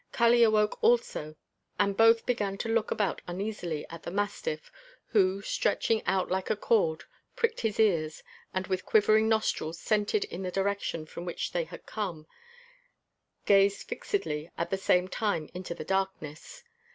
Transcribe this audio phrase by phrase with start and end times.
[0.11, 1.35] Kali awoke also
[1.79, 4.71] and both began to look about uneasily at the mastiff,
[5.09, 7.03] who, stretching out like a chord,
[7.35, 11.85] pricked his ears, and with quivering nostrils scented in the direction from which they had
[11.85, 12.25] come,
[13.45, 16.63] gazed fixedly at the same time into the darkness.